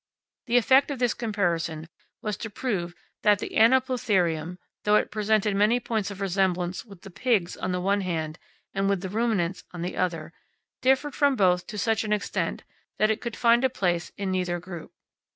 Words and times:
The 0.47 0.57
effect 0.57 0.89
of 0.89 0.97
this 0.97 1.13
comparison 1.13 1.87
was 2.23 2.35
to 2.37 2.49
prove 2.49 2.95
that 3.21 3.37
the 3.37 3.51
Anoplotherium, 3.51 4.57
though 4.83 4.95
it 4.95 5.11
presented 5.11 5.55
many 5.55 5.79
points 5.79 6.09
of 6.09 6.21
resemblance 6.21 6.83
with 6.83 7.03
the 7.03 7.11
pigs 7.11 7.55
on 7.55 7.71
the 7.71 7.79
one 7.79 8.01
hand 8.01 8.39
and 8.73 8.89
with 8.89 9.01
the 9.01 9.09
ruminants 9.09 9.63
on 9.71 9.83
the 9.83 9.95
other, 9.95 10.33
differed 10.81 11.13
from 11.13 11.35
both 11.35 11.67
to 11.67 11.77
such 11.77 12.03
an 12.03 12.13
extent 12.13 12.63
that 12.97 13.11
it 13.11 13.21
could 13.21 13.35
find 13.35 13.63
a 13.63 13.69
place 13.69 14.11
in 14.17 14.31
neither 14.31 14.59
group. 14.59 14.91